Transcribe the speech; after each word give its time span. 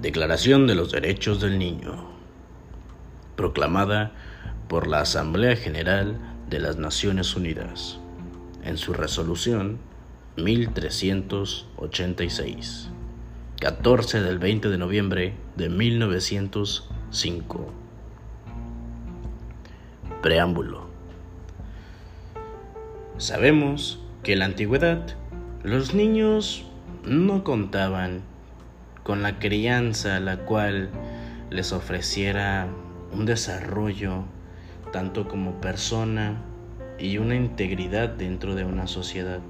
Declaración 0.00 0.66
de 0.66 0.74
los 0.74 0.90
Derechos 0.92 1.42
del 1.42 1.58
Niño, 1.58 2.08
proclamada 3.36 4.12
por 4.66 4.86
la 4.86 5.00
Asamblea 5.00 5.56
General 5.56 6.16
de 6.48 6.58
las 6.58 6.78
Naciones 6.78 7.36
Unidas 7.36 8.00
en 8.64 8.78
su 8.78 8.94
resolución 8.94 9.78
1386, 10.36 12.88
14 13.60 14.22
del 14.22 14.38
20 14.38 14.70
de 14.70 14.78
noviembre 14.78 15.34
de 15.56 15.68
1905. 15.68 17.70
Preámbulo. 20.22 20.88
Sabemos 23.18 24.00
que 24.22 24.32
en 24.32 24.38
la 24.38 24.46
antigüedad 24.46 25.14
los 25.62 25.92
niños 25.92 26.64
no 27.04 27.44
contaban 27.44 28.29
con 29.10 29.24
la 29.24 29.40
crianza 29.40 30.20
la 30.20 30.36
cual 30.36 30.88
les 31.50 31.72
ofreciera 31.72 32.68
un 33.10 33.26
desarrollo 33.26 34.22
tanto 34.92 35.26
como 35.26 35.60
persona 35.60 36.40
y 36.96 37.18
una 37.18 37.34
integridad 37.34 38.10
dentro 38.10 38.54
de 38.54 38.64
una 38.64 38.86
sociedad. 38.86 39.40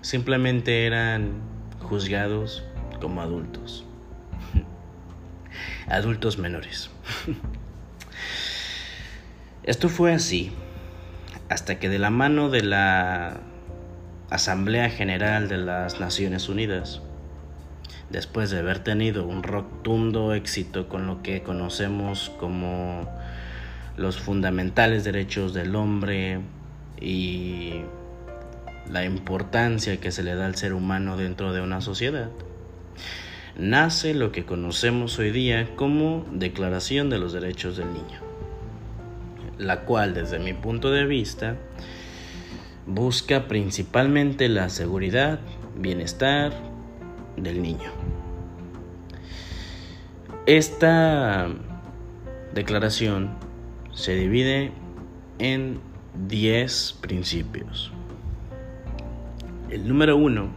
Simplemente 0.00 0.86
eran 0.86 1.40
juzgados 1.80 2.62
como 3.00 3.20
adultos. 3.20 3.84
adultos 5.88 6.38
menores. 6.38 6.88
Esto 9.64 9.88
fue 9.88 10.14
así 10.14 10.52
hasta 11.48 11.80
que 11.80 11.88
de 11.88 11.98
la 11.98 12.10
mano 12.10 12.48
de 12.48 12.62
la 12.62 13.40
Asamblea 14.30 14.88
General 14.88 15.48
de 15.48 15.56
las 15.56 15.98
Naciones 15.98 16.48
Unidas 16.48 17.02
después 18.10 18.50
de 18.50 18.58
haber 18.58 18.80
tenido 18.80 19.26
un 19.26 19.42
rotundo 19.42 20.34
éxito 20.34 20.88
con 20.88 21.06
lo 21.06 21.22
que 21.22 21.42
conocemos 21.42 22.30
como 22.38 23.08
los 23.96 24.18
fundamentales 24.18 25.04
derechos 25.04 25.54
del 25.54 25.74
hombre 25.74 26.40
y 27.00 27.80
la 28.90 29.04
importancia 29.04 29.98
que 29.98 30.12
se 30.12 30.22
le 30.22 30.34
da 30.34 30.46
al 30.46 30.54
ser 30.54 30.72
humano 30.72 31.16
dentro 31.16 31.52
de 31.52 31.60
una 31.60 31.80
sociedad, 31.80 32.30
nace 33.56 34.14
lo 34.14 34.32
que 34.32 34.44
conocemos 34.44 35.18
hoy 35.18 35.30
día 35.30 35.74
como 35.76 36.24
Declaración 36.32 37.10
de 37.10 37.18
los 37.18 37.32
Derechos 37.32 37.76
del 37.76 37.92
Niño, 37.92 38.20
la 39.58 39.80
cual 39.80 40.14
desde 40.14 40.38
mi 40.38 40.52
punto 40.52 40.90
de 40.90 41.06
vista 41.06 41.56
busca 42.86 43.48
principalmente 43.48 44.48
la 44.48 44.68
seguridad, 44.68 45.40
bienestar, 45.76 46.52
del 47.36 47.62
niño. 47.62 47.90
Esta 50.46 51.48
declaración 52.54 53.30
se 53.92 54.14
divide 54.14 54.72
en 55.38 55.80
10 56.28 56.98
principios. 57.00 57.92
El 59.70 59.88
número 59.88 60.16
uno 60.16 60.48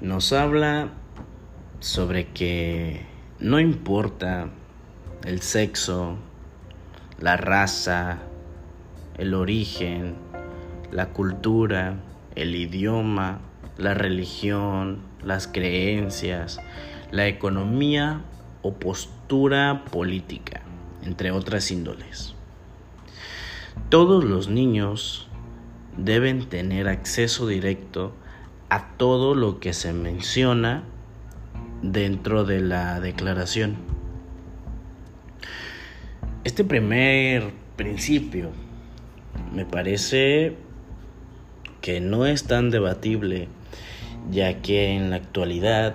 nos 0.00 0.32
habla 0.32 0.90
sobre 1.80 2.28
que 2.28 3.04
no 3.40 3.60
importa 3.60 4.48
el 5.24 5.42
sexo, 5.42 6.16
la 7.20 7.36
raza, 7.36 8.18
el 9.18 9.34
origen, 9.34 10.14
la 10.92 11.08
cultura, 11.08 11.96
el 12.34 12.54
idioma, 12.54 13.40
la 13.78 13.94
religión, 13.94 15.00
las 15.22 15.46
creencias, 15.46 16.60
la 17.10 17.26
economía 17.26 18.22
o 18.62 18.74
postura 18.74 19.84
política, 19.90 20.62
entre 21.02 21.30
otras 21.30 21.70
índoles. 21.70 22.34
Todos 23.88 24.24
los 24.24 24.48
niños 24.48 25.28
deben 25.96 26.48
tener 26.48 26.88
acceso 26.88 27.46
directo 27.46 28.14
a 28.68 28.88
todo 28.96 29.34
lo 29.34 29.60
que 29.60 29.72
se 29.72 29.92
menciona 29.92 30.82
dentro 31.82 32.44
de 32.44 32.60
la 32.60 33.00
declaración. 33.00 33.76
Este 36.44 36.64
primer 36.64 37.52
principio 37.76 38.50
me 39.52 39.64
parece 39.64 40.56
que 41.80 42.00
no 42.00 42.26
es 42.26 42.44
tan 42.44 42.70
debatible 42.70 43.48
ya 44.30 44.60
que 44.62 44.96
en 44.96 45.10
la 45.10 45.16
actualidad 45.16 45.94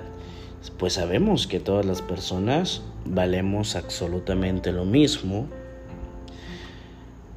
pues 0.78 0.94
sabemos 0.94 1.47
que 1.47 1.59
todas 1.59 1.86
las 1.86 2.02
personas 2.02 2.81
valemos 3.06 3.75
absolutamente 3.75 4.72
lo 4.72 4.86
mismo, 4.86 5.47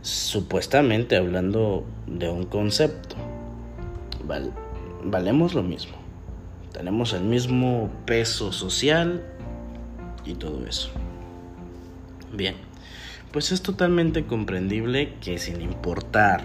supuestamente 0.03 1.16
hablando 1.16 1.84
de 2.06 2.28
un 2.28 2.44
concepto, 2.44 3.16
valemos 5.04 5.54
lo 5.54 5.62
mismo, 5.62 5.94
tenemos 6.72 7.15
el 7.15 7.25
mismo 7.25 7.91
peso 8.04 8.53
social 8.53 9.22
y 10.27 10.34
todo 10.34 10.66
eso. 10.66 10.91
Bien, 12.33 12.56
pues 13.33 13.53
es 13.53 13.62
totalmente 13.62 14.27
comprendible 14.27 15.15
que 15.21 15.38
sin 15.38 15.62
importar 15.62 16.44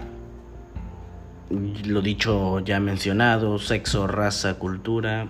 lo 1.50 2.00
dicho 2.00 2.60
ya 2.60 2.78
mencionado, 2.80 3.58
sexo, 3.58 4.06
raza, 4.06 4.54
cultura, 4.54 5.28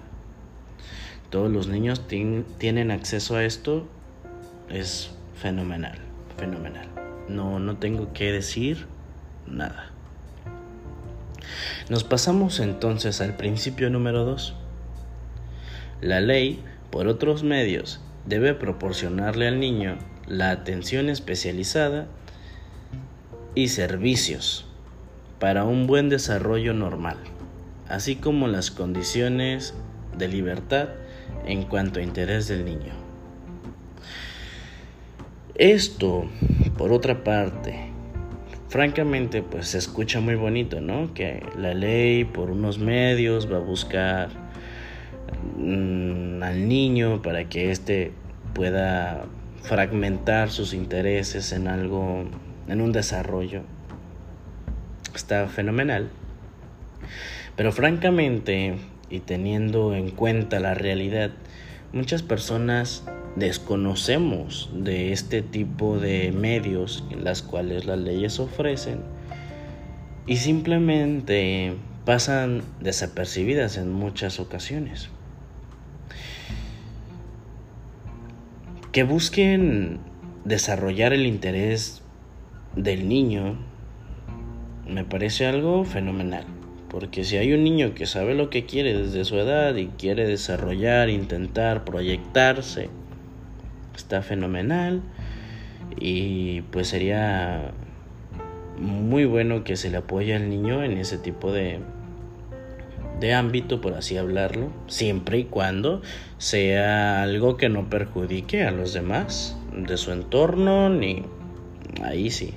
todos 1.31 1.51
los 1.51 1.69
niños 1.69 2.07
tienen 2.07 2.91
acceso 2.91 3.37
a 3.37 3.45
esto, 3.45 3.89
es 4.69 5.13
fenomenal, 5.35 5.99
fenomenal. 6.37 6.89
No, 7.29 7.59
no 7.59 7.79
tengo 7.79 8.13
que 8.13 8.33
decir 8.33 8.87
nada. 9.47 9.91
Nos 11.89 12.05
pasamos 12.05 12.61
entonces 12.61 13.21
al 13.21 13.37
principio 13.37 13.89
número 13.91 14.25
2. 14.25 14.55
La 16.03 16.21
ley, 16.21 16.63
por 16.91 17.07
otros 17.07 17.43
medios, 17.45 18.01
debe 18.27 18.55
proporcionarle 18.55 19.49
al 19.49 19.59
niño 19.59 19.97
la 20.27 20.51
atención 20.51 21.09
especializada 21.09 22.09
y 23.55 23.69
servicios 23.69 24.70
para 25.41 25.65
un 25.65 25.87
buen 25.87 26.11
desarrollo 26.11 26.75
normal, 26.75 27.17
así 27.89 28.15
como 28.15 28.47
las 28.47 28.71
condiciones 28.71 29.75
de 30.17 30.29
libertad 30.29 30.91
en 31.47 31.65
cuanto 31.65 31.99
a 31.99 32.03
interés 32.03 32.47
del 32.47 32.67
niño. 32.67 32.93
Esto, 35.55 36.27
por 36.77 36.93
otra 36.93 37.25
parte, 37.25 37.91
francamente, 38.69 39.43
pues 39.43 39.69
se 39.69 39.79
escucha 39.79 40.21
muy 40.21 40.35
bonito, 40.35 40.83
¿no? 40.83 41.15
Que 41.15 41.43
la 41.57 41.73
ley 41.73 42.25
por 42.25 42.51
unos 42.51 42.79
medios 42.79 43.51
va 43.51 43.57
a 43.57 43.61
buscar 43.61 44.29
mm, 45.57 46.43
al 46.43 46.69
niño 46.69 47.23
para 47.23 47.49
que 47.49 47.71
éste 47.71 48.13
pueda 48.55 49.25
fragmentar 49.63 50.51
sus 50.51 50.75
intereses 50.75 51.53
en 51.53 51.67
algo, 51.67 52.25
en 52.69 52.81
un 52.83 52.93
desarrollo 52.93 53.63
está 55.17 55.47
fenomenal. 55.49 56.11
Pero 57.57 57.73
francamente, 57.73 58.77
y 59.11 59.21
teniendo 59.21 59.95
en 59.95 60.11
cuenta 60.11 60.61
la 60.61 60.75
realidad, 60.75 61.31
muchas 61.93 62.23
personas 62.23 63.05
desconocemos 63.37 64.71
de 64.75 65.13
este 65.13 65.43
tipo 65.43 65.99
de 65.99 66.33
medios 66.33 67.05
en 67.11 67.25
las 67.25 67.43
cuales 67.43 67.85
las 67.87 67.99
leyes 67.99 68.41
ofrecen 68.41 69.01
y 70.27 70.37
simplemente 70.37 71.75
pasan 72.05 72.63
desapercibidas 72.81 73.77
en 73.77 73.93
muchas 73.93 74.41
ocasiones. 74.41 75.09
Que 78.93 79.05
busquen 79.05 80.01
desarrollar 80.45 81.13
el 81.13 81.27
interés 81.27 82.03
del 82.75 83.09
niño 83.09 83.70
me 84.91 85.05
parece 85.05 85.47
algo 85.47 85.85
fenomenal. 85.85 86.45
Porque 86.89 87.23
si 87.23 87.37
hay 87.37 87.53
un 87.53 87.63
niño 87.63 87.95
que 87.95 88.07
sabe 88.07 88.35
lo 88.35 88.51
que 88.51 88.67
quiere 88.67 88.97
desde 88.97 89.25
su 89.25 89.37
edad 89.37 89.77
y 89.77 89.87
quiere 89.87 90.27
desarrollar, 90.27 91.09
intentar, 91.09 91.85
proyectarse, 91.85 92.91
está 93.95 94.23
fenomenal. 94.23 95.03
Y 95.99 96.63
pues 96.73 96.89
sería 96.89 97.73
muy 98.79 99.25
bueno 99.25 99.63
que 99.63 99.77
se 99.77 99.91
le 99.91 99.99
apoye 99.99 100.35
al 100.35 100.51
niño 100.51 100.83
en 100.83 100.99
ese 100.99 101.17
tipo 101.17 101.53
de, 101.53 101.79
de 103.21 103.35
ámbito, 103.35 103.81
por 103.81 103.95
así 103.95 104.17
hablarlo, 104.17 104.73
siempre 104.89 105.39
y 105.39 105.45
cuando 105.45 106.03
sea 106.39 107.23
algo 107.23 107.57
que 107.57 107.69
no 107.69 107.89
perjudique 107.89 108.65
a 108.65 108.73
los 108.73 108.93
demás 108.93 109.57
de 109.77 109.97
su 109.97 110.11
entorno, 110.11 110.89
ni 110.89 111.25
ahí 112.03 112.31
sí 112.31 112.55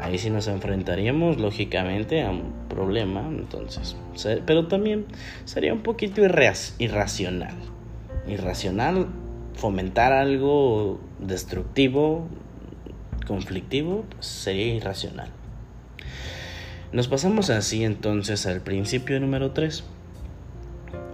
ahí 0.00 0.18
sí 0.18 0.30
nos 0.30 0.48
enfrentaríamos 0.48 1.38
lógicamente 1.38 2.22
a 2.22 2.30
un 2.30 2.52
problema, 2.68 3.26
entonces, 3.28 3.96
pero 4.46 4.66
también 4.68 5.06
sería 5.44 5.72
un 5.72 5.82
poquito 5.82 6.20
irracional. 6.22 7.54
Irracional 8.28 9.06
fomentar 9.54 10.12
algo 10.12 11.00
destructivo, 11.18 12.28
conflictivo, 13.26 14.04
pues 14.10 14.26
sería 14.26 14.74
irracional. 14.74 15.30
Nos 16.92 17.08
pasamos 17.08 17.50
así 17.50 17.84
entonces 17.84 18.46
al 18.46 18.60
principio 18.60 19.18
número 19.18 19.50
3, 19.50 19.84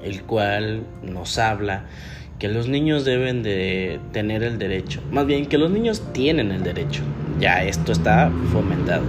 el 0.03 0.23
cual 0.25 0.83
nos 1.03 1.39
habla 1.39 1.87
que 2.39 2.49
los 2.49 2.69
niños 2.69 3.05
deben 3.05 3.43
de 3.43 4.01
tener 4.13 4.43
el 4.43 4.59
derecho, 4.59 5.01
más 5.13 5.27
bien 5.27 5.47
que 5.47 5.59
los 5.59 5.71
niños 5.71 6.03
tienen 6.13 6.51
el 6.51 6.65
derecho, 6.65 7.03
ya 7.43 7.65
esto 7.65 7.91
está 7.91 8.31
fomentado. 8.53 9.03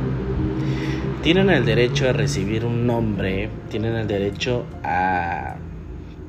Tienen 1.21 1.51
el 1.51 1.65
derecho 1.65 2.09
a 2.09 2.13
recibir 2.13 2.65
un 2.65 2.88
nombre, 2.88 3.51
tienen 3.69 3.94
el 3.94 4.07
derecho 4.07 4.65
a 4.83 5.57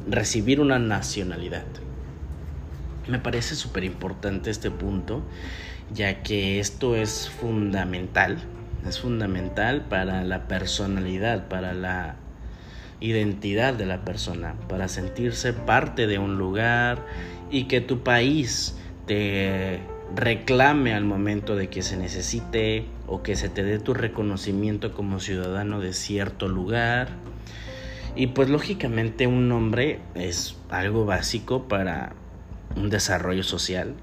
recibir 0.07 0.61
una 0.61 0.79
nacionalidad. 0.79 1.65
Me 3.09 3.19
parece 3.19 3.55
súper 3.55 3.85
importante 3.85 4.51
este 4.51 4.71
punto, 4.71 5.23
ya 5.95 6.23
que 6.23 6.61
esto 6.61 6.95
es 6.95 7.31
fundamental, 7.31 8.37
es 8.87 9.01
fundamental 9.01 9.87
para 9.89 10.25
la 10.25 10.47
personalidad, 10.47 11.49
para 11.49 11.73
la 11.73 12.17
identidad 13.01 13.73
de 13.73 13.87
la 13.87 14.05
persona, 14.05 14.57
para 14.69 14.89
sentirse 14.89 15.55
parte 15.55 16.07
de 16.07 16.19
un 16.19 16.37
lugar 16.37 17.03
y 17.51 17.65
que 17.65 17.81
tu 17.81 18.03
país 18.03 18.77
te 19.07 19.94
reclame 20.15 20.95
al 20.95 21.05
momento 21.05 21.57
de 21.57 21.69
que 21.69 21.83
se 21.83 21.97
necesite 21.97 22.87
o 23.07 23.23
que 23.23 23.37
se 23.37 23.49
te 23.49 23.63
dé 23.63 23.79
tu 23.79 23.95
reconocimiento 23.95 24.93
como 24.93 25.21
ciudadano 25.21 25.81
de 25.81 25.93
cierto 25.93 26.49
lugar. 26.49 27.09
Y 28.17 28.29
pues 28.29 28.49
lógicamente 28.49 29.27
un 29.27 29.49
nombre 29.49 30.01
es 30.15 30.57
algo 30.71 31.05
básico 31.05 31.67
para 31.67 32.15
un 32.77 32.91
desarrollo 32.91 33.43
social, 33.43 33.95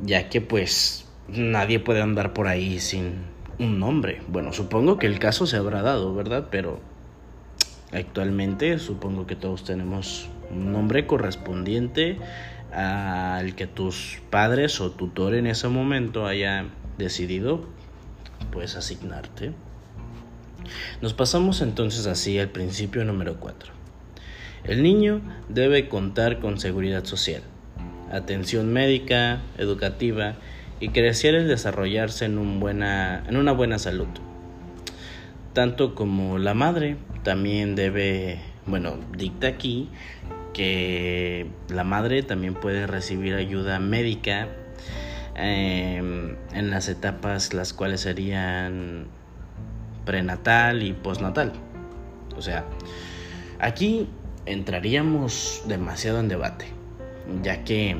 ya 0.00 0.28
que 0.28 0.40
pues 0.40 1.06
nadie 1.28 1.78
puede 1.78 2.02
andar 2.02 2.32
por 2.32 2.48
ahí 2.48 2.80
sin 2.80 3.14
un 3.58 3.78
nombre. 3.78 4.20
Bueno, 4.28 4.52
supongo 4.52 4.98
que 4.98 5.06
el 5.06 5.18
caso 5.18 5.46
se 5.46 5.56
habrá 5.56 5.82
dado, 5.82 6.14
¿verdad? 6.14 6.48
Pero 6.50 6.80
actualmente 7.92 8.78
supongo 8.78 9.26
que 9.26 9.36
todos 9.36 9.64
tenemos 9.64 10.28
un 10.50 10.72
nombre 10.72 11.06
correspondiente 11.06 12.18
al 12.72 13.54
que 13.54 13.66
tus 13.66 14.20
padres 14.30 14.80
o 14.80 14.90
tutor 14.90 15.34
en 15.34 15.46
ese 15.46 15.68
momento 15.68 16.26
haya 16.26 16.66
decidido 16.98 17.66
pues 18.50 18.76
asignarte. 18.76 19.52
Nos 21.00 21.14
pasamos 21.14 21.60
entonces 21.60 22.06
así 22.06 22.38
al 22.38 22.48
principio 22.48 23.04
número 23.04 23.38
4. 23.38 23.72
El 24.64 24.82
niño 24.82 25.20
debe 25.48 25.88
contar 25.88 26.38
con 26.38 26.58
seguridad 26.58 27.04
social, 27.04 27.42
atención 28.12 28.72
médica, 28.72 29.40
educativa 29.58 30.36
y 30.78 30.90
crecer 30.90 31.34
y 31.34 31.44
desarrollarse 31.44 32.26
en, 32.26 32.38
un 32.38 32.60
buena, 32.60 33.24
en 33.28 33.36
una 33.36 33.52
buena 33.52 33.78
salud. 33.78 34.08
Tanto 35.52 35.94
como 35.94 36.38
la 36.38 36.54
madre 36.54 36.96
también 37.24 37.74
debe, 37.74 38.40
bueno, 38.66 38.98
dicta 39.16 39.48
aquí 39.48 39.88
que 40.52 41.46
la 41.68 41.84
madre 41.84 42.22
también 42.22 42.54
puede 42.54 42.86
recibir 42.86 43.34
ayuda 43.34 43.78
médica 43.78 44.48
em, 45.34 46.36
en 46.52 46.70
las 46.70 46.88
etapas 46.88 47.54
las 47.54 47.72
cuales 47.72 48.02
serían 48.02 49.06
prenatal 50.04 50.82
y 50.82 50.92
postnatal. 50.92 51.52
O 52.36 52.42
sea, 52.42 52.64
aquí 53.58 54.08
entraríamos 54.46 55.62
demasiado 55.66 56.20
en 56.20 56.28
debate, 56.28 56.66
ya 57.42 57.64
que 57.64 57.96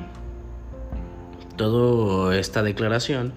toda 1.56 2.36
esta 2.36 2.62
declaración 2.62 3.34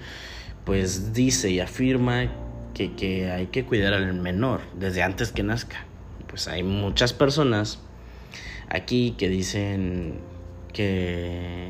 pues 0.64 1.14
dice 1.14 1.52
y 1.52 1.60
afirma 1.60 2.32
que, 2.74 2.96
que, 2.96 3.30
hay 3.30 3.48
que 3.48 3.66
cuidar 3.66 3.94
al 3.94 4.14
menor 4.16 4.62
desde 4.78 5.04
antes 5.04 5.32
que 5.32 5.44
nazca. 5.44 5.86
Pues 6.28 6.48
hay 6.48 6.64
muchas 6.64 7.14
personas 7.14 7.80
aquí 8.70 9.16
que 9.18 9.30
dicen 9.30 10.20
que 10.74 11.70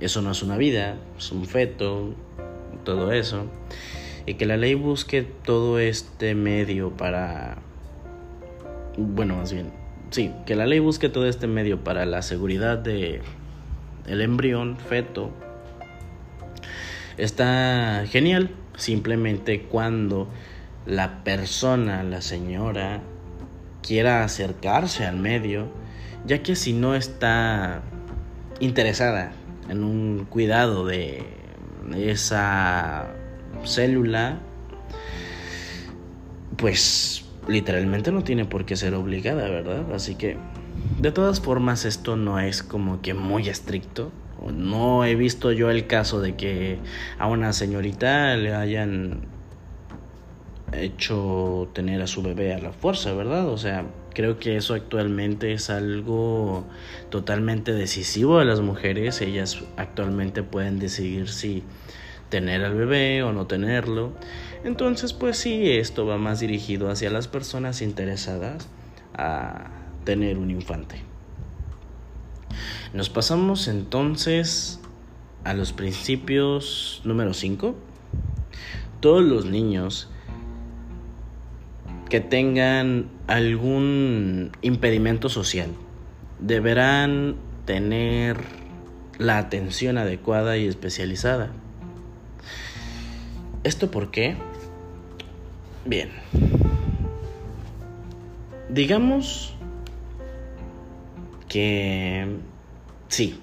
eso 0.00 0.22
no 0.22 0.32
es 0.32 0.42
una 0.42 0.56
vida, 0.56 0.96
es 1.16 1.30
un 1.32 1.46
feto, 1.46 2.14
todo 2.84 3.12
eso, 3.12 3.46
y 4.26 4.34
que 4.34 4.46
la 4.46 4.56
ley 4.56 4.74
busque 4.74 5.22
todo 5.22 5.78
este 5.78 6.34
medio 6.34 6.90
para, 6.96 7.58
bueno, 8.96 9.36
más 9.36 9.52
bien, 9.52 9.70
sí, 10.10 10.32
que 10.46 10.56
la 10.56 10.66
ley 10.66 10.80
busque 10.80 11.08
todo 11.08 11.26
este 11.26 11.46
medio 11.46 11.84
para 11.84 12.06
la 12.06 12.22
seguridad 12.22 12.78
de 12.78 13.20
el 14.06 14.20
embrión, 14.20 14.76
feto, 14.76 15.30
está 17.16 18.04
genial, 18.08 18.50
simplemente 18.76 19.62
cuando 19.62 20.28
la 20.86 21.22
persona, 21.22 22.02
la 22.02 22.20
señora, 22.20 23.02
quiera 23.82 24.24
acercarse 24.24 25.04
al 25.06 25.16
medio, 25.16 25.68
ya 26.26 26.42
que 26.42 26.56
si 26.56 26.72
no 26.72 26.94
está 26.94 27.82
interesada 28.60 29.32
en 29.68 29.84
un 29.84 30.26
cuidado 30.28 30.86
de 30.86 31.24
esa 31.96 33.12
célula, 33.64 34.38
pues 36.56 37.24
literalmente 37.48 38.12
no 38.12 38.22
tiene 38.22 38.44
por 38.44 38.64
qué 38.64 38.76
ser 38.76 38.94
obligada, 38.94 39.48
¿verdad? 39.48 39.92
Así 39.92 40.14
que 40.14 40.36
de 41.00 41.10
todas 41.10 41.40
formas 41.40 41.84
esto 41.84 42.16
no 42.16 42.38
es 42.38 42.62
como 42.62 43.02
que 43.02 43.14
muy 43.14 43.48
estricto. 43.48 44.12
No 44.52 45.04
he 45.04 45.14
visto 45.14 45.52
yo 45.52 45.70
el 45.70 45.86
caso 45.86 46.20
de 46.20 46.34
que 46.34 46.78
a 47.18 47.28
una 47.28 47.52
señorita 47.52 48.36
le 48.36 48.54
hayan 48.54 49.20
hecho 50.72 51.68
tener 51.74 52.02
a 52.02 52.06
su 52.06 52.22
bebé 52.22 52.54
a 52.54 52.58
la 52.58 52.72
fuerza, 52.72 53.12
¿verdad? 53.12 53.46
O 53.48 53.58
sea, 53.58 53.84
Creo 54.14 54.38
que 54.38 54.56
eso 54.56 54.74
actualmente 54.74 55.52
es 55.52 55.70
algo 55.70 56.66
totalmente 57.10 57.72
decisivo 57.72 58.38
de 58.38 58.44
las 58.44 58.60
mujeres. 58.60 59.20
Ellas 59.20 59.62
actualmente 59.76 60.42
pueden 60.42 60.78
decidir 60.78 61.28
si 61.28 61.62
tener 62.28 62.64
al 62.64 62.74
bebé 62.74 63.22
o 63.22 63.32
no 63.32 63.46
tenerlo. 63.46 64.12
Entonces, 64.64 65.12
pues 65.12 65.38
sí, 65.38 65.70
esto 65.70 66.06
va 66.06 66.18
más 66.18 66.40
dirigido 66.40 66.90
hacia 66.90 67.10
las 67.10 67.28
personas 67.28 67.82
interesadas 67.82 68.68
a 69.14 69.70
tener 70.04 70.38
un 70.38 70.50
infante. 70.50 71.02
Nos 72.92 73.08
pasamos 73.10 73.68
entonces 73.68 74.80
a 75.44 75.54
los 75.54 75.72
principios 75.72 77.00
número 77.04 77.34
5. 77.34 77.74
Todos 79.00 79.22
los 79.22 79.46
niños 79.46 80.08
que 82.12 82.20
tengan 82.20 83.08
algún 83.26 84.52
impedimento 84.60 85.30
social 85.30 85.70
deberán 86.40 87.36
tener 87.64 88.36
la 89.16 89.38
atención 89.38 89.96
adecuada 89.96 90.58
y 90.58 90.66
especializada. 90.66 91.52
¿Esto 93.64 93.90
por 93.90 94.10
qué? 94.10 94.36
Bien. 95.86 96.10
Digamos 98.68 99.54
que 101.48 102.26
sí, 103.08 103.40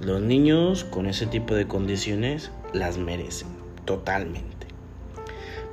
los 0.00 0.22
niños 0.22 0.84
con 0.84 1.06
ese 1.06 1.26
tipo 1.26 1.56
de 1.56 1.66
condiciones 1.66 2.52
las 2.72 2.96
merecen 2.96 3.48
totalmente. 3.84 4.53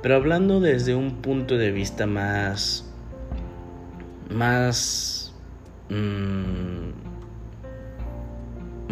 Pero 0.02 0.16
hablando 0.16 0.60
desde 0.60 0.94
un 0.94 1.22
punto 1.22 1.56
de 1.56 1.70
vista 1.70 2.06
más... 2.06 2.84
más... 4.28 5.32
Mmm, 5.88 6.92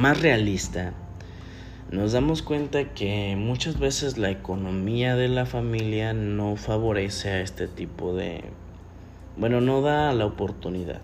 más 0.01 0.23
realista, 0.23 0.95
nos 1.91 2.13
damos 2.13 2.41
cuenta 2.41 2.95
que 2.95 3.37
muchas 3.37 3.79
veces 3.79 4.17
la 4.17 4.31
economía 4.31 5.15
de 5.15 5.29
la 5.29 5.45
familia 5.45 6.15
no 6.15 6.57
favorece 6.57 7.29
a 7.29 7.41
este 7.43 7.69
tipo 7.69 8.15
de... 8.15 8.43
Bueno, 9.37 9.61
no 9.61 9.83
da 9.83 10.13
la 10.15 10.25
oportunidad 10.25 11.03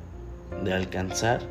de 0.64 0.72
alcanzar 0.72 1.42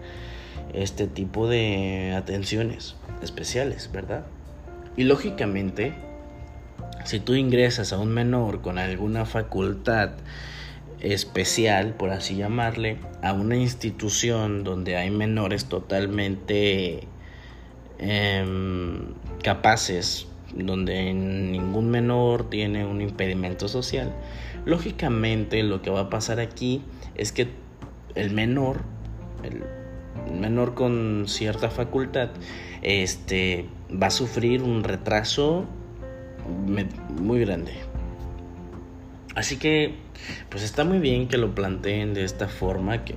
este 0.73 1.05
tipo 1.05 1.47
de 1.47 2.15
atenciones 2.17 2.95
especiales, 3.21 3.91
¿verdad? 3.93 4.25
Y 4.97 5.03
lógicamente 5.03 5.93
si 7.05 7.19
tú 7.19 7.35
ingresas 7.35 7.93
a 7.93 7.99
un 7.99 8.09
menor 8.09 8.61
con 8.61 8.77
alguna 8.77 9.25
facultad 9.25 10.11
especial, 10.99 11.93
por 11.93 12.09
así 12.09 12.35
llamarle, 12.35 12.97
a 13.21 13.33
una 13.33 13.55
institución 13.55 14.63
donde 14.63 14.97
hay 14.97 15.11
menores 15.11 15.65
totalmente 15.65 17.07
em, 17.99 19.13
capaces, 19.43 20.27
donde 20.55 21.13
ningún 21.13 21.89
menor 21.89 22.49
tiene 22.49 22.85
un 22.85 23.01
impedimento 23.01 23.67
social, 23.67 24.13
lógicamente 24.65 25.61
lo 25.63 25.81
que 25.81 25.91
va 25.91 26.01
a 26.01 26.09
pasar 26.09 26.39
aquí 26.39 26.81
es 27.15 27.31
que 27.31 27.49
el 28.15 28.31
menor, 28.31 28.81
menor 30.33 30.73
con 30.73 31.25
cierta 31.27 31.69
facultad 31.69 32.29
este 32.81 33.67
va 33.91 34.07
a 34.07 34.11
sufrir 34.11 34.63
un 34.63 34.83
retraso 34.83 35.65
muy 37.19 37.39
grande. 37.39 37.73
Así 39.35 39.57
que, 39.57 39.95
pues 40.49 40.63
está 40.63 40.83
muy 40.83 40.99
bien 40.99 41.27
que 41.27 41.37
lo 41.37 41.53
planteen 41.53 42.13
de 42.13 42.23
esta 42.23 42.47
forma, 42.47 43.03
que, 43.03 43.15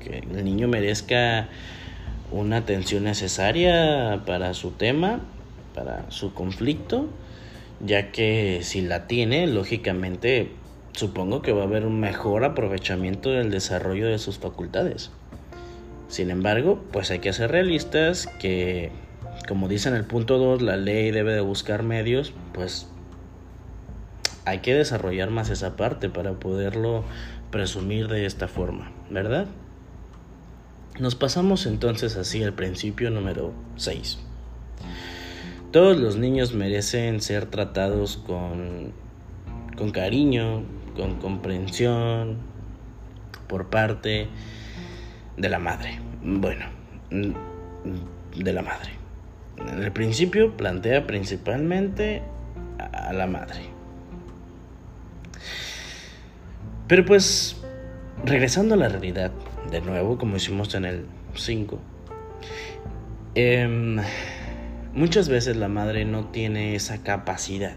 que 0.00 0.18
el 0.18 0.44
niño 0.44 0.66
merezca 0.66 1.48
una 2.30 2.58
atención 2.58 3.04
necesaria 3.04 4.22
para 4.26 4.54
su 4.54 4.70
tema, 4.72 5.20
para 5.74 6.10
su 6.10 6.32
conflicto, 6.32 7.08
ya 7.80 8.10
que 8.10 8.60
si 8.62 8.80
la 8.80 9.06
tiene, 9.06 9.46
lógicamente, 9.46 10.52
supongo 10.92 11.42
que 11.42 11.52
va 11.52 11.62
a 11.62 11.66
haber 11.66 11.86
un 11.86 12.00
mejor 12.00 12.44
aprovechamiento 12.44 13.30
del 13.30 13.50
desarrollo 13.50 14.08
de 14.08 14.18
sus 14.18 14.38
facultades. 14.38 15.10
Sin 16.08 16.30
embargo, 16.30 16.82
pues 16.92 17.10
hay 17.10 17.18
que 17.18 17.32
ser 17.32 17.50
realistas 17.50 18.26
que, 18.38 18.90
como 19.48 19.66
dice 19.66 19.88
en 19.88 19.94
el 19.94 20.04
punto 20.04 20.36
2, 20.36 20.60
la 20.60 20.76
ley 20.76 21.10
debe 21.10 21.32
de 21.32 21.40
buscar 21.40 21.82
medios, 21.82 22.34
pues 22.52 22.86
hay 24.44 24.58
que 24.58 24.74
desarrollar 24.74 25.30
más 25.30 25.48
esa 25.48 25.74
parte 25.74 26.10
para 26.10 26.34
poderlo 26.34 27.02
presumir 27.50 28.08
de 28.08 28.26
esta 28.26 28.46
forma, 28.46 28.92
¿verdad? 29.08 29.46
Nos 31.00 31.14
pasamos 31.14 31.64
entonces 31.64 32.16
así 32.16 32.42
al 32.44 32.52
principio 32.52 33.10
número 33.10 33.54
6. 33.76 34.18
Todos 35.72 35.96
los 35.96 36.16
niños 36.16 36.52
merecen 36.52 37.22
ser 37.22 37.46
tratados 37.46 38.18
con, 38.18 38.92
con 39.78 39.92
cariño, 39.92 40.62
con 40.94 41.16
comprensión 41.20 42.36
por 43.48 43.70
parte 43.70 44.28
de 45.38 45.48
la 45.48 45.58
madre. 45.58 46.00
Bueno, 46.22 46.66
de 47.10 48.52
la 48.52 48.62
madre. 48.62 48.97
En 49.60 49.82
el 49.82 49.92
principio 49.92 50.56
plantea 50.56 51.06
principalmente 51.06 52.22
a 52.78 53.12
la 53.12 53.26
madre. 53.26 53.60
Pero 56.86 57.04
pues, 57.04 57.60
regresando 58.24 58.74
a 58.74 58.78
la 58.78 58.88
realidad, 58.88 59.30
de 59.70 59.80
nuevo, 59.80 60.16
como 60.16 60.36
hicimos 60.36 60.74
en 60.74 60.84
el 60.84 61.06
5, 61.34 61.78
em, 63.34 63.98
muchas 64.94 65.28
veces 65.28 65.56
la 65.56 65.68
madre 65.68 66.04
no 66.04 66.26
tiene 66.26 66.74
esa 66.74 67.02
capacidad 67.02 67.76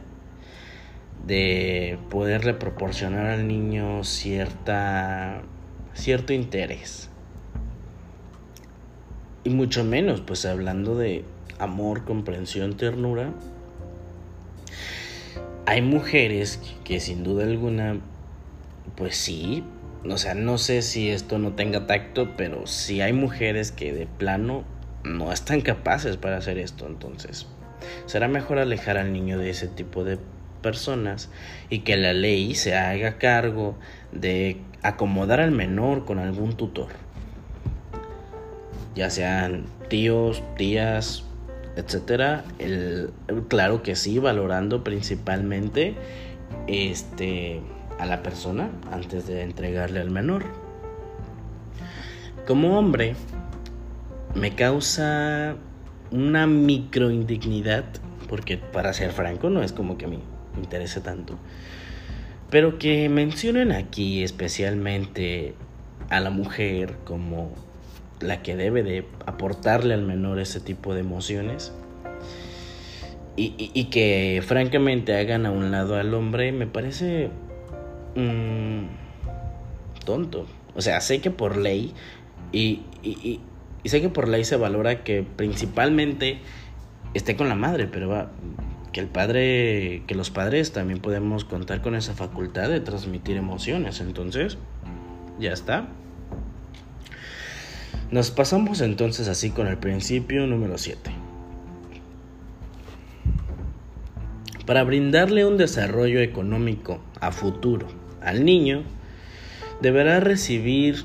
de 1.25 1.99
poderle 2.09 2.53
proporcionar 2.53 3.27
al 3.27 3.47
niño 3.47 4.03
cierta 4.03 5.41
cierto 5.93 6.31
interés 6.33 7.11
y 9.43 9.49
mucho 9.49 9.83
menos, 9.83 10.21
pues 10.21 10.45
hablando 10.45 10.95
de 10.95 11.25
amor, 11.61 12.05
comprensión, 12.05 12.75
ternura, 12.77 13.33
hay 15.65 15.81
mujeres 15.81 16.59
que, 16.83 16.99
sin 16.99 17.23
duda 17.23 17.43
alguna, 17.43 17.99
pues 18.95 19.15
sí, 19.15 19.63
o 20.09 20.17
sea, 20.17 20.33
no 20.33 20.57
sé 20.57 20.81
si 20.81 21.09
esto 21.09 21.37
no 21.37 21.53
tenga 21.53 21.87
tacto, 21.87 22.35
pero 22.35 22.67
sí 22.67 23.01
hay 23.01 23.13
mujeres 23.13 23.71
que 23.71 23.93
de 23.93 24.07
plano 24.07 24.63
no 25.03 25.31
están 25.31 25.61
capaces 25.61 26.17
para 26.17 26.37
hacer 26.37 26.57
esto, 26.57 26.87
entonces 26.87 27.47
será 28.05 28.27
mejor 28.27 28.59
alejar 28.59 28.97
al 28.97 29.13
niño 29.13 29.37
de 29.37 29.49
ese 29.49 29.67
tipo 29.67 30.03
de 30.03 30.19
personas 30.61 31.29
y 31.69 31.79
que 31.79 31.97
la 31.97 32.13
ley 32.13 32.53
se 32.55 32.75
haga 32.75 33.17
cargo 33.17 33.75
de 34.11 34.57
acomodar 34.83 35.39
al 35.39 35.51
menor 35.51 36.05
con 36.05 36.19
algún 36.19 36.53
tutor 36.55 36.89
ya 38.95 39.09
sean 39.09 39.65
tíos, 39.89 40.43
tías, 40.57 41.23
etcétera. 41.75 42.43
El, 42.59 43.11
claro 43.47 43.83
que 43.83 43.95
sí, 43.95 44.19
valorando 44.19 44.83
principalmente 44.83 45.95
este, 46.67 47.61
a 47.99 48.05
la 48.05 48.23
persona 48.23 48.69
antes 48.91 49.27
de 49.27 49.43
entregarle 49.43 49.99
al 49.99 50.09
menor. 50.09 50.43
Como 52.47 52.77
hombre, 52.77 53.15
me 54.35 54.55
causa 54.55 55.55
una 56.11 56.47
micro 56.47 57.11
indignidad, 57.11 57.85
porque 58.27 58.57
para 58.57 58.93
ser 58.93 59.11
franco 59.11 59.49
no 59.49 59.61
es 59.63 59.71
como 59.71 59.97
que 59.97 60.07
me 60.07 60.19
interese 60.57 60.99
tanto, 61.01 61.37
pero 62.49 62.77
que 62.77 63.07
mencionen 63.09 63.71
aquí 63.71 64.23
especialmente 64.23 65.55
a 66.09 66.19
la 66.19 66.29
mujer 66.29 66.95
como 67.05 67.51
la 68.21 68.41
que 68.41 68.55
debe 68.55 68.83
de 68.83 69.05
aportarle 69.25 69.93
al 69.93 70.03
menor 70.03 70.39
ese 70.39 70.59
tipo 70.59 70.93
de 70.93 71.01
emociones. 71.01 71.73
Y, 73.37 73.85
que 73.85 74.43
francamente 74.45 75.17
hagan 75.17 75.47
a 75.47 75.51
un 75.51 75.71
lado 75.71 75.95
al 75.95 76.13
hombre 76.13 76.51
me 76.51 76.67
parece 76.67 77.31
mm, 78.15 78.83
tonto. 80.05 80.45
O 80.75 80.81
sea, 80.81 81.01
sé 81.01 81.21
que 81.21 81.31
por 81.31 81.57
ley 81.57 81.93
y, 82.51 82.81
y, 83.01 83.39
sé 83.85 83.99
que 83.99 84.09
por 84.09 84.27
ley 84.27 84.43
se 84.43 84.57
valora 84.57 85.03
que 85.03 85.23
principalmente 85.23 86.39
esté 87.15 87.35
con 87.35 87.49
la 87.49 87.55
madre, 87.55 87.87
pero 87.87 88.09
va, 88.09 88.31
que 88.91 88.99
el 88.99 89.07
padre, 89.07 90.03
que 90.05 90.15
los 90.15 90.29
padres 90.29 90.71
también 90.71 90.99
podemos 90.99 91.45
contar 91.45 91.81
con 91.81 91.95
esa 91.95 92.13
facultad 92.13 92.69
de 92.69 92.79
transmitir 92.79 93.37
emociones. 93.37 94.01
Entonces, 94.01 94.57
ya 95.39 95.51
está. 95.53 95.87
Nos 98.11 98.31
pasamos 98.31 98.81
entonces 98.81 99.27
así 99.27 99.51
con 99.51 99.67
el 99.67 99.77
principio 99.77 100.45
número 100.47 100.77
7. 100.77 101.11
Para 104.65 104.83
brindarle 104.83 105.45
un 105.45 105.57
desarrollo 105.57 106.19
económico 106.21 107.01
a 107.19 107.31
futuro 107.31 107.87
al 108.21 108.45
niño, 108.45 108.83
deberá 109.81 110.19
recibir 110.19 111.03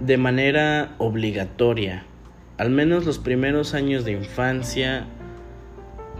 de 0.00 0.16
manera 0.16 0.94
obligatoria 0.98 2.04
al 2.58 2.68
menos 2.68 3.06
los 3.06 3.18
primeros 3.18 3.72
años 3.72 4.04
de 4.04 4.12
infancia 4.12 5.06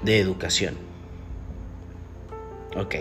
de 0.02 0.20
educación. 0.20 0.74
Ok. 2.74 2.94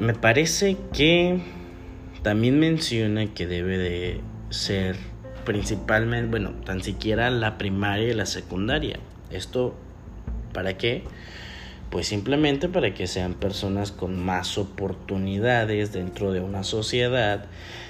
Me 0.00 0.12
parece 0.12 0.76
que 0.92 1.40
también 2.24 2.58
menciona 2.58 3.34
que 3.34 3.46
debe 3.46 3.76
de 3.76 4.20
ser 4.48 4.96
principalmente, 5.44 6.30
bueno, 6.30 6.52
tan 6.64 6.82
siquiera 6.82 7.28
la 7.28 7.58
primaria 7.58 8.08
y 8.08 8.14
la 8.14 8.24
secundaria. 8.24 8.98
Esto, 9.30 9.74
¿para 10.54 10.78
qué? 10.78 11.04
Pues 11.90 12.08
simplemente 12.08 12.70
para 12.70 12.94
que 12.94 13.06
sean 13.06 13.34
personas 13.34 13.92
con 13.92 14.24
más 14.24 14.56
oportunidades 14.56 15.92
dentro 15.92 16.32
de 16.32 16.40
una 16.40 16.64
sociedad 16.64 17.44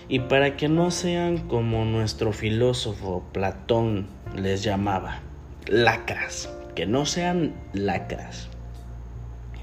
y 0.09 0.19
para 0.19 0.57
que 0.57 0.69
no 0.69 0.91
sean 0.91 1.39
como 1.39 1.85
nuestro 1.85 2.33
filósofo 2.33 3.25
Platón 3.33 4.09
les 4.37 4.65
llamaba, 4.65 5.21
lacras, 5.69 6.51
que 6.75 6.87
no 6.87 7.07
sean 7.07 7.55
lacras. 7.73 8.49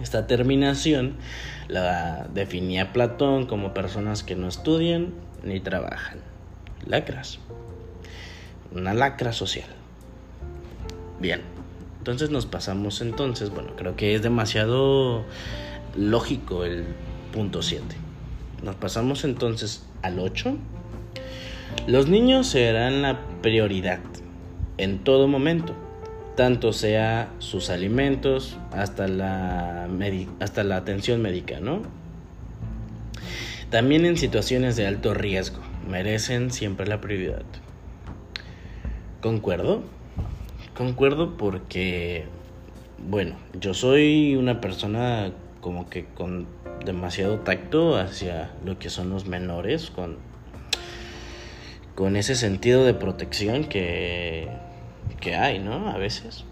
Esta 0.02 0.28
terminación 0.28 1.18
la 1.72 2.28
definía 2.34 2.92
Platón 2.92 3.46
como 3.46 3.74
personas 3.74 4.24
que 4.24 4.36
no 4.36 4.50
estudian 4.50 5.14
ni 5.42 5.62
trabajan. 5.62 6.20
Lacras. 6.86 7.40
Una 8.74 8.94
lacra 8.94 9.32
social. 9.32 9.70
Bien. 11.22 11.42
Entonces 12.00 12.30
nos 12.30 12.46
pasamos 12.46 13.00
entonces, 13.00 13.52
bueno, 13.52 13.76
creo 13.78 13.96
que 13.96 14.16
es 14.16 14.22
demasiado 14.22 15.24
lógico 15.96 16.66
el 16.66 16.84
punto 17.32 17.62
7. 17.62 17.84
Nos 18.64 18.76
pasamos 18.76 19.24
entonces 19.24 19.86
al 20.02 20.20
8. 20.20 20.58
Los 21.88 22.08
niños 22.08 22.48
serán 22.48 23.02
la 23.02 23.22
prioridad 23.42 24.00
en 24.78 25.00
todo 25.06 25.30
momento 25.30 25.74
tanto 26.36 26.74
sea 26.74 27.30
sus 27.40 27.70
alimentos 27.70 28.58
hasta 28.72 29.08
la, 29.08 29.88
hasta 30.40 30.64
la 30.64 30.78
atención 30.78 31.22
médica, 31.22 31.60
¿no? 31.60 31.82
También 33.70 34.06
en 34.06 34.18
situaciones 34.18 34.76
de 34.76 34.88
alto 34.88 35.14
riesgo, 35.14 35.62
merecen 35.88 36.52
siempre 36.52 36.88
la 36.88 37.00
prioridad. 37.00 37.44
¿Concuerdo? 39.22 39.84
Concuerdo 40.76 41.38
porque, 41.38 42.26
bueno, 42.98 43.36
yo 43.60 43.74
soy 43.74 44.36
una 44.36 44.60
persona 44.62 45.32
como 45.62 45.90
que 45.90 46.06
con 46.06 46.48
demasiado 46.86 47.40
tacto 47.40 47.98
hacia 47.98 48.52
lo 48.66 48.80
que 48.80 48.90
son 48.90 49.10
los 49.10 49.28
menores, 49.28 49.92
con, 49.92 50.18
con 51.96 52.16
ese 52.16 52.36
sentido 52.36 52.84
de 52.84 52.94
protección 52.94 53.66
que 53.66 54.50
que 55.16 55.36
hay, 55.36 55.60
¿no? 55.60 55.90
A 55.90 55.98
veces. 55.98 56.46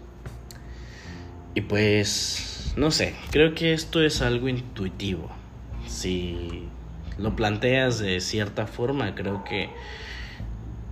Y 1.54 1.62
pues, 1.62 2.74
no 2.76 2.90
sé, 2.90 3.14
creo 3.30 3.54
que 3.54 3.72
esto 3.72 4.02
es 4.02 4.22
algo 4.22 4.48
intuitivo. 4.48 5.30
Si, 5.86 6.68
lo 7.20 7.36
planteas 7.36 7.98
de 7.98 8.20
cierta 8.20 8.66
forma, 8.66 9.14
creo 9.14 9.44
que, 9.44 9.68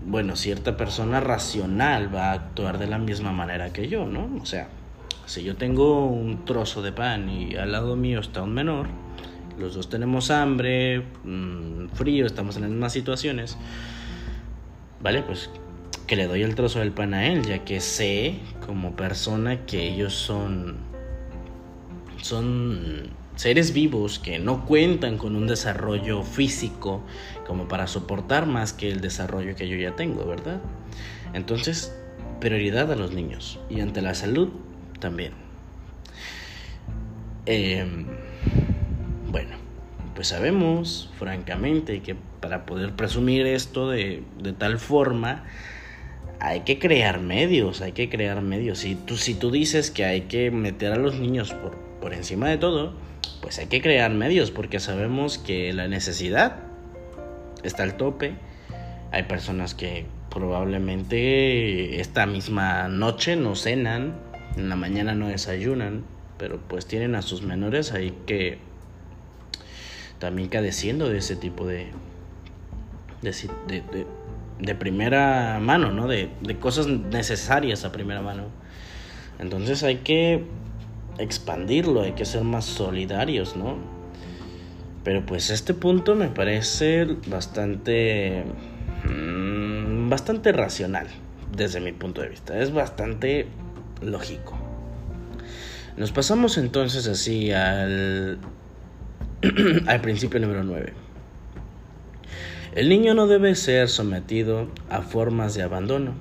bueno, 0.04 0.36
cierta 0.36 0.76
persona 0.76 1.20
racional 1.20 2.14
va 2.14 2.30
a 2.30 2.32
actuar 2.32 2.78
de 2.78 2.86
la 2.86 2.98
misma 2.98 3.32
manera 3.32 3.72
que 3.72 3.88
yo, 3.88 4.06
¿no? 4.06 4.28
O 4.40 4.46
sea, 4.46 4.68
si 5.26 5.42
yo 5.42 5.56
tengo 5.56 6.06
un 6.06 6.44
trozo 6.44 6.82
de 6.82 6.92
pan 6.92 7.28
y 7.28 7.56
al 7.56 7.72
lado 7.72 7.96
mío 7.96 8.20
está 8.20 8.42
un 8.42 8.52
menor, 8.52 8.88
los 9.58 9.74
dos 9.74 9.88
tenemos 9.88 10.30
hambre, 10.30 11.02
mm, 11.24 11.88
frío, 11.94 12.26
estamos 12.26 12.56
en 12.56 12.62
las 12.62 12.70
mismas 12.70 12.92
situaciones, 12.92 13.56
¿vale? 15.00 15.22
Pues 15.22 15.50
que 16.06 16.16
le 16.16 16.26
doy 16.26 16.42
el 16.42 16.54
trozo 16.54 16.78
del 16.80 16.92
pan 16.92 17.14
a 17.14 17.26
él, 17.26 17.44
ya 17.46 17.64
que 17.64 17.80
sé 17.80 18.36
como 18.64 18.96
persona 18.96 19.66
que 19.66 19.88
ellos 19.88 20.14
son 20.14 20.76
son 22.22 23.10
seres 23.36 23.72
vivos 23.72 24.18
que 24.18 24.38
no 24.40 24.64
cuentan 24.66 25.16
con 25.16 25.36
un 25.36 25.46
desarrollo 25.46 26.24
físico 26.24 27.02
como 27.46 27.68
para 27.68 27.86
soportar 27.86 28.46
más 28.46 28.72
que 28.72 28.90
el 28.90 29.00
desarrollo 29.00 29.54
que 29.54 29.68
yo 29.68 29.76
ya 29.76 29.94
tengo, 29.94 30.26
¿verdad? 30.26 30.60
Entonces, 31.34 31.94
prioridad 32.40 32.90
a 32.90 32.96
los 32.96 33.12
niños 33.12 33.60
y 33.70 33.80
ante 33.80 34.02
la 34.02 34.14
salud 34.14 34.50
también. 34.98 35.32
Em, 37.46 38.06
bueno, 39.30 39.56
pues 40.14 40.28
sabemos, 40.28 41.10
francamente, 41.16 42.02
que 42.02 42.16
para 42.40 42.66
poder 42.66 42.94
presumir 42.94 43.46
esto 43.46 43.88
de, 43.88 44.24
de 44.42 44.52
tal 44.52 44.78
forma, 44.78 45.44
hay 46.40 46.60
que 46.60 46.78
crear 46.78 47.20
medios, 47.20 47.80
hay 47.80 47.92
que 47.92 48.08
crear 48.08 48.40
medios. 48.42 48.78
Si 48.78 48.94
tú, 48.94 49.16
si 49.16 49.34
tú 49.34 49.50
dices 49.50 49.90
que 49.90 50.04
hay 50.04 50.22
que 50.22 50.50
meter 50.50 50.92
a 50.92 50.96
los 50.96 51.18
niños 51.18 51.52
por, 51.52 51.76
por 52.00 52.14
encima 52.14 52.48
de 52.48 52.58
todo, 52.58 52.94
pues 53.40 53.58
hay 53.58 53.66
que 53.66 53.80
crear 53.80 54.10
medios 54.12 54.50
porque 54.50 54.80
sabemos 54.80 55.38
que 55.38 55.72
la 55.72 55.88
necesidad 55.88 56.60
está 57.62 57.82
al 57.82 57.96
tope. 57.96 58.34
Hay 59.10 59.24
personas 59.24 59.74
que 59.74 60.06
probablemente 60.30 62.00
esta 62.00 62.26
misma 62.26 62.88
noche 62.88 63.36
no 63.36 63.56
cenan, 63.56 64.20
en 64.56 64.68
la 64.68 64.76
mañana 64.76 65.14
no 65.14 65.28
desayunan, 65.28 66.04
pero 66.36 66.60
pues 66.68 66.86
tienen 66.86 67.14
a 67.14 67.22
sus 67.22 67.42
menores 67.42 67.92
ahí 67.92 68.14
que 68.26 68.58
también 70.18 70.48
cadeciendo 70.48 71.08
de 71.08 71.18
ese 71.18 71.36
tipo 71.36 71.66
de, 71.66 71.86
de, 73.22 73.32
de, 73.66 74.06
primera 74.78 75.58
mano, 75.60 75.92
¿no? 75.92 76.08
De, 76.08 76.30
de 76.40 76.58
cosas 76.58 76.86
necesarias 76.86 77.84
a 77.84 77.92
primera 77.92 78.22
mano. 78.22 78.44
Entonces 79.38 79.82
hay 79.82 79.98
que 79.98 80.44
expandirlo, 81.18 82.02
hay 82.02 82.12
que 82.12 82.24
ser 82.24 82.44
más 82.44 82.64
solidarios, 82.64 83.56
¿no? 83.56 83.76
Pero 85.04 85.24
pues 85.24 85.50
este 85.50 85.74
punto 85.74 86.14
me 86.14 86.28
parece 86.28 87.06
bastante... 87.26 88.44
Mm, 89.04 90.08
bastante 90.08 90.52
racional 90.52 91.06
desde 91.56 91.80
mi 91.80 91.92
punto 91.92 92.20
de 92.20 92.28
vista. 92.28 92.58
Es 92.58 92.72
bastante 92.72 93.46
lógico. 94.02 94.58
Nos 95.96 96.12
pasamos 96.12 96.58
entonces 96.58 97.06
así 97.08 97.52
al, 97.52 98.38
al 99.86 100.00
principio 100.00 100.40
número 100.40 100.62
9. 100.62 101.07
El 102.72 102.88
niño 102.88 103.14
no 103.14 103.26
debe 103.26 103.54
ser 103.54 103.88
sometido 103.88 104.68
a 104.90 105.02
formas 105.02 105.54
de 105.54 105.62
abandono, 105.62 106.14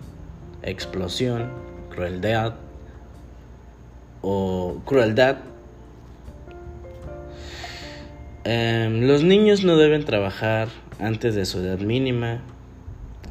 explosión, 0.63 1.51
crueldad, 1.89 2.55
o 4.21 4.81
crueldad. 4.85 5.37
Em, 8.43 9.07
los 9.07 9.23
niños 9.23 9.63
no 9.63 9.75
deben 9.75 10.05
trabajar 10.05 10.69
antes 10.99 11.35
de 11.35 11.45
su 11.45 11.59
edad 11.59 11.79
mínima, 11.79 12.39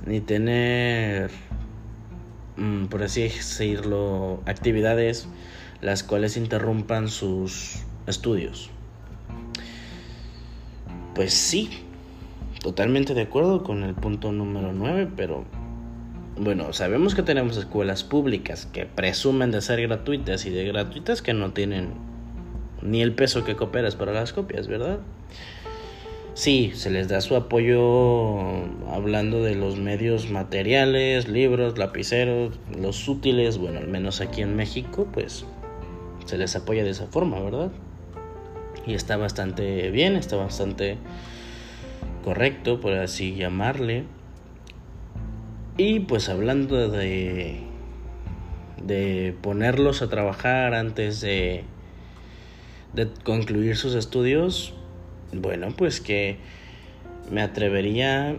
ni 0.04 0.20
tener, 0.20 1.30
mm, 2.56 2.86
por 2.86 3.02
así 3.02 3.22
decirlo, 3.22 4.42
actividades 4.46 5.28
las 5.80 6.02
cuales 6.02 6.36
interrumpan 6.36 7.08
sus 7.08 7.78
estudios. 8.06 8.70
Pues 11.14 11.32
sí, 11.32 11.85
totalmente 12.60 13.14
de 13.14 13.22
acuerdo 13.22 13.62
con 13.62 13.82
el 13.82 13.94
punto 13.94 14.32
número 14.32 14.72
9, 14.72 15.08
pero 15.16 15.44
bueno, 16.38 16.72
sabemos 16.72 17.14
que 17.14 17.22
tenemos 17.22 17.56
escuelas 17.56 18.04
públicas 18.04 18.66
que 18.66 18.84
presumen 18.84 19.50
de 19.50 19.62
ser 19.62 19.80
gratuitas 19.82 20.44
y 20.46 20.50
de 20.50 20.64
gratuitas 20.64 21.22
que 21.22 21.32
no 21.32 21.52
tienen 21.52 21.94
ni 22.82 23.02
el 23.02 23.14
peso 23.14 23.44
que 23.44 23.56
cooperas 23.56 23.96
para 23.96 24.12
las 24.12 24.32
copias, 24.32 24.68
¿verdad? 24.68 24.98
Sí, 26.34 26.72
se 26.74 26.90
les 26.90 27.08
da 27.08 27.22
su 27.22 27.34
apoyo 27.34 28.38
hablando 28.92 29.42
de 29.42 29.54
los 29.54 29.78
medios 29.78 30.30
materiales, 30.30 31.28
libros, 31.28 31.78
lapiceros, 31.78 32.58
los 32.78 33.08
útiles, 33.08 33.56
bueno, 33.56 33.78
al 33.78 33.88
menos 33.88 34.20
aquí 34.20 34.42
en 34.42 34.54
México, 34.54 35.08
pues 35.10 35.46
se 36.26 36.36
les 36.36 36.54
apoya 36.54 36.84
de 36.84 36.90
esa 36.90 37.06
forma, 37.06 37.40
¿verdad? 37.40 37.72
Y 38.86 38.92
está 38.92 39.16
bastante 39.16 39.90
bien, 39.90 40.16
está 40.16 40.36
bastante 40.36 40.98
correcto, 42.26 42.80
por 42.80 42.92
así 42.94 43.36
llamarle. 43.36 44.02
Y 45.76 46.00
pues 46.00 46.28
hablando 46.28 46.88
de, 46.88 47.60
de 48.82 49.32
ponerlos 49.42 50.02
a 50.02 50.08
trabajar 50.08 50.74
antes 50.74 51.20
de, 51.20 51.62
de 52.94 53.08
concluir 53.22 53.76
sus 53.76 53.94
estudios, 53.94 54.74
bueno, 55.32 55.68
pues 55.76 56.00
que 56.00 56.38
me 57.30 57.42
atrevería 57.42 58.34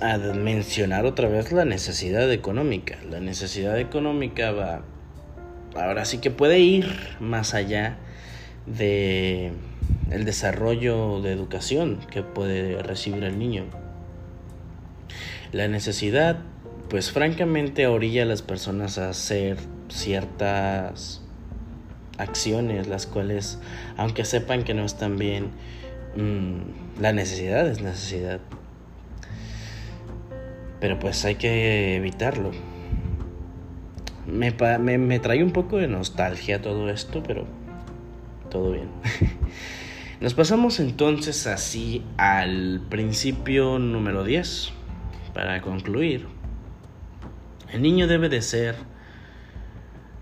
a 0.00 0.18
mencionar 0.18 1.04
otra 1.04 1.28
vez 1.28 1.50
la 1.50 1.64
necesidad 1.64 2.30
económica. 2.30 2.96
La 3.10 3.18
necesidad 3.18 3.76
económica 3.80 4.52
va, 4.52 4.82
ahora 5.74 6.04
sí 6.04 6.18
que 6.18 6.30
puede 6.30 6.60
ir 6.60 6.86
más 7.18 7.54
allá 7.54 7.96
de 8.66 9.50
el 10.10 10.24
desarrollo 10.24 11.20
de 11.20 11.32
educación 11.32 12.00
que 12.10 12.22
puede 12.22 12.82
recibir 12.82 13.24
el 13.24 13.38
niño. 13.38 13.64
La 15.52 15.68
necesidad, 15.68 16.38
pues 16.88 17.10
francamente, 17.10 17.86
orilla 17.86 18.22
a 18.22 18.26
las 18.26 18.42
personas 18.42 18.98
a 18.98 19.10
hacer 19.10 19.58
ciertas 19.88 21.22
acciones, 22.18 22.88
las 22.88 23.06
cuales, 23.06 23.58
aunque 23.96 24.24
sepan 24.24 24.64
que 24.64 24.74
no 24.74 24.84
están 24.84 25.16
bien, 25.16 25.50
mm, 26.16 27.00
la 27.00 27.12
necesidad 27.12 27.66
es 27.68 27.80
necesidad. 27.80 28.40
Pero 30.80 30.98
pues 30.98 31.24
hay 31.24 31.36
que 31.36 31.96
evitarlo. 31.96 32.50
Me, 34.26 34.54
me, 34.78 34.98
me 34.98 35.18
trae 35.18 35.42
un 35.42 35.52
poco 35.52 35.78
de 35.78 35.88
nostalgia 35.88 36.60
todo 36.60 36.90
esto, 36.90 37.22
pero 37.22 37.46
todo 38.50 38.72
bien. 38.72 38.88
Nos 40.20 40.34
pasamos 40.34 40.80
entonces 40.80 41.46
así 41.46 42.04
al 42.16 42.80
principio 42.88 43.78
número 43.78 44.24
10 44.24 44.72
para 45.32 45.60
concluir, 45.60 46.26
el 47.72 47.82
niño 47.82 48.08
debe 48.08 48.28
de 48.28 48.42
ser 48.42 48.74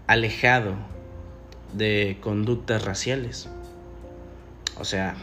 alejado 0.06 0.74
de 1.72 2.18
conductas 2.20 2.85
raciales. 2.85 3.48
O 4.78 4.85
sea, 4.85 5.14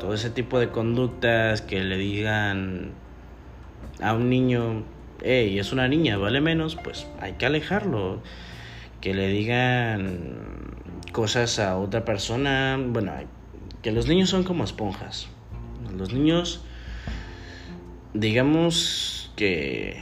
todo 0.00 0.14
ese 0.14 0.30
tipo 0.30 0.58
de 0.58 0.70
conductas 0.70 1.60
que 1.60 1.84
le 1.84 1.98
digan 1.98 2.92
a 4.00 4.14
un 4.14 4.30
niño, 4.30 4.82
hey, 5.22 5.58
es 5.58 5.74
una 5.74 5.88
niña, 5.88 6.16
vale 6.16 6.40
menos, 6.40 6.76
pues 6.82 7.06
hay 7.20 7.34
que 7.34 7.44
alejarlo. 7.44 8.22
Que 9.02 9.12
le 9.12 9.28
digan 9.28 10.20
cosas 11.12 11.58
a 11.58 11.76
otra 11.76 12.06
persona, 12.06 12.78
bueno, 12.82 13.12
que 13.82 13.92
los 13.92 14.08
niños 14.08 14.30
son 14.30 14.44
como 14.44 14.64
esponjas. 14.64 15.28
Los 15.96 16.12
niños, 16.12 16.62
digamos, 18.14 19.32
que, 19.36 20.00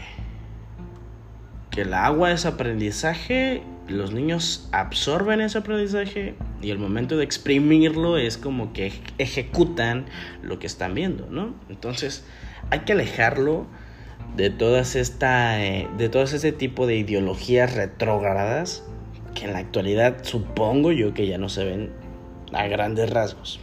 que 1.71 1.83
el 1.83 1.95
agua 1.95 2.33
es 2.33 2.47
aprendizaje, 2.47 3.63
los 3.89 4.13
niños 4.13 4.69
absorben 4.73 5.41
ese 5.41 5.59
aprendizaje 5.59 6.35
y 6.63 6.71
el 6.71 6.79
momento 6.79 7.17
de 7.17 7.25
exprimirlo 7.25 8.19
es 8.19 8.39
como 8.39 8.73
que 8.73 8.93
ejecutan 9.19 10.07
lo 10.43 10.59
que 10.59 10.67
están 10.67 10.95
viendo, 10.95 11.27
¿no? 11.29 11.55
Entonces 11.69 12.25
hay 12.71 12.81
que 12.81 12.93
alejarlo 12.93 13.67
de 14.37 14.51
todas 14.51 14.95
esta, 14.95 15.65
eh, 15.65 15.89
de 15.99 16.09
todo 16.09 16.23
ese 16.23 16.53
tipo 16.53 16.87
de 16.87 16.97
ideologías 16.97 17.75
retrógradas 17.75 18.85
que 19.35 19.47
en 19.47 19.55
la 19.55 19.59
actualidad 19.59 20.23
supongo 20.23 20.93
yo 20.93 21.15
que 21.15 21.27
ya 21.27 21.39
no 21.39 21.49
se 21.49 21.65
ven 21.65 21.91
a 22.53 22.67
grandes 22.69 23.11
rasgos. 23.11 23.61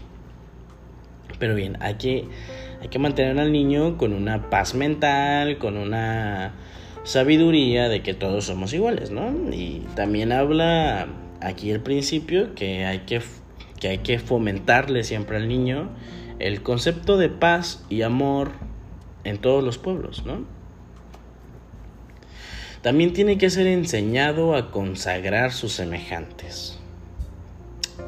Pero 1.39 1.55
bien, 1.55 1.77
hay 1.81 1.95
que 1.95 2.27
hay 2.81 2.89
que 2.89 2.99
mantener 2.99 3.39
al 3.39 3.51
niño 3.51 3.97
con 3.97 4.13
una 4.13 4.49
paz 4.49 4.75
mental, 4.75 5.57
con 5.57 5.77
una 5.77 6.53
sabiduría 7.03 7.89
de 7.89 8.03
que 8.03 8.13
todos 8.13 8.45
somos 8.45 8.73
iguales, 8.73 9.11
¿no? 9.11 9.31
Y 9.51 9.81
también 9.95 10.31
habla 10.31 11.07
aquí 11.41 11.71
el 11.71 11.79
principio 11.79 12.53
que 12.53 12.85
hay 12.85 12.99
que, 12.99 13.21
que, 13.79 13.87
hay 13.87 13.97
que 13.99 14.19
fomentarle 14.19 15.03
siempre 15.03 15.37
al 15.37 15.47
niño 15.47 15.89
el 16.39 16.61
concepto 16.61 17.17
de 17.17 17.29
paz 17.29 17.83
y 17.89 18.03
amor 18.03 18.51
en 19.23 19.39
todos 19.39 19.63
los 19.63 19.77
pueblos, 19.77 20.23
¿no? 20.25 20.45
También 22.81 23.13
tiene 23.13 23.39
que 23.39 23.49
ser 23.49 23.65
enseñado 23.65 24.55
a 24.55 24.69
consagrar 24.69 25.51
sus 25.51 25.73
semejantes. 25.73 26.77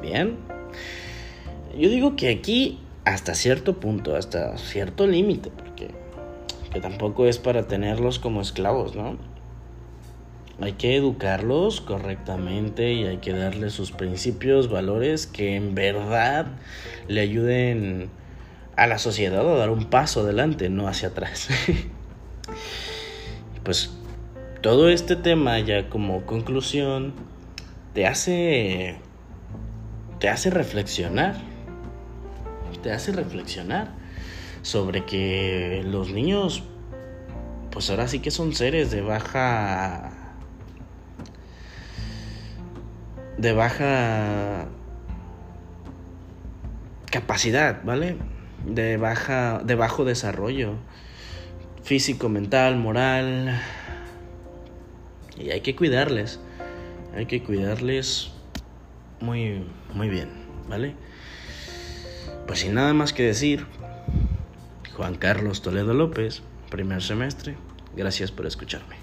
Bien. 0.01 0.37
Yo 1.75 1.89
digo 1.89 2.15
que 2.15 2.29
aquí 2.29 2.79
hasta 3.05 3.35
cierto 3.35 3.79
punto, 3.79 4.15
hasta 4.15 4.57
cierto 4.57 5.07
límite, 5.07 5.49
porque 5.49 5.91
que 6.71 6.79
tampoco 6.79 7.25
es 7.25 7.39
para 7.39 7.67
tenerlos 7.67 8.19
como 8.19 8.41
esclavos, 8.41 8.95
¿no? 8.95 9.17
Hay 10.61 10.73
que 10.73 10.95
educarlos 10.95 11.79
correctamente 11.79 12.91
y 12.93 13.05
hay 13.05 13.17
que 13.17 13.31
darles 13.31 13.73
sus 13.73 13.91
principios, 13.91 14.69
valores 14.69 15.25
que 15.25 15.55
en 15.55 15.73
verdad 15.73 16.47
le 17.07 17.21
ayuden 17.21 18.09
a 18.75 18.85
la 18.87 18.97
sociedad 18.97 19.49
a 19.49 19.57
dar 19.57 19.69
un 19.69 19.85
paso 19.85 20.21
adelante, 20.21 20.69
no 20.69 20.87
hacia 20.87 21.09
atrás. 21.09 21.47
pues 23.63 23.91
todo 24.61 24.89
este 24.89 25.15
tema 25.15 25.59
ya 25.59 25.89
como 25.89 26.25
conclusión 26.25 27.13
te 27.93 28.05
hace 28.05 28.97
te 30.19 30.27
hace 30.27 30.49
reflexionar. 30.49 31.48
Te 32.81 32.91
hace 32.91 33.11
reflexionar 33.11 33.91
sobre 34.61 35.05
que 35.05 35.83
los 35.85 36.11
niños 36.11 36.63
pues 37.71 37.89
ahora 37.89 38.07
sí 38.07 38.19
que 38.19 38.31
son 38.31 38.53
seres 38.53 38.91
de 38.91 39.01
baja 39.01 40.11
de 43.37 43.53
baja 43.53 44.67
capacidad, 47.09 47.83
¿vale? 47.83 48.17
De 48.65 48.97
baja 48.97 49.61
de 49.63 49.75
bajo 49.75 50.03
desarrollo 50.03 50.75
físico, 51.83 52.29
mental, 52.29 52.77
moral. 52.77 53.59
Y 55.37 55.51
hay 55.51 55.61
que 55.61 55.75
cuidarles. 55.75 56.39
Hay 57.15 57.25
que 57.25 57.41
cuidarles 57.41 58.31
muy 59.21 59.63
muy 59.93 60.09
bien, 60.09 60.29
¿vale? 60.67 60.95
Pues 62.49 62.61
sin 62.61 62.73
nada 62.73 62.95
más 62.95 63.13
que 63.13 63.21
decir, 63.21 63.67
Juan 64.97 65.13
Carlos 65.13 65.61
Toledo 65.61 65.93
López, 65.93 66.41
primer 66.71 67.03
semestre. 67.03 67.55
Gracias 67.95 68.31
por 68.31 68.47
escucharme. 68.47 68.98